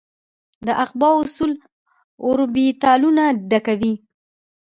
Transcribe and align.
د 0.65 0.67
افباؤ 0.83 1.15
اصول 1.23 1.51
اوربیتالونه 2.25 3.23
ډکوي. 3.49 3.93